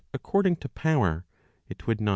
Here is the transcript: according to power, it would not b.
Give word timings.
according 0.15 0.55
to 0.57 0.67
power, 0.69 1.25
it 1.69 1.85
would 1.85 2.01
not 2.01 2.05
b. 2.05 2.09